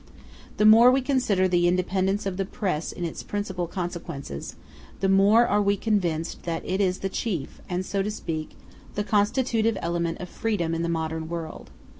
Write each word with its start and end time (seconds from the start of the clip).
The 0.57 0.65
more 0.65 0.89
we 0.89 0.99
consider 1.01 1.47
the 1.47 1.67
independence 1.67 2.25
of 2.25 2.37
the 2.37 2.45
press 2.45 2.91
in 2.91 3.05
its 3.05 3.21
principal 3.21 3.67
consequences, 3.67 4.55
the 4.99 5.07
more 5.07 5.45
are 5.45 5.61
we 5.61 5.77
convinced 5.77 6.41
that 6.41 6.65
it 6.65 6.81
is 6.81 7.01
the 7.01 7.07
chief 7.07 7.61
and, 7.69 7.85
so 7.85 8.01
to 8.01 8.09
speak, 8.09 8.57
the 8.95 9.03
constitutive 9.03 9.77
element 9.79 10.19
of 10.19 10.27
freedom 10.27 10.73
in 10.73 10.81
the 10.81 10.89
modern 10.89 11.29
world. 11.29 11.69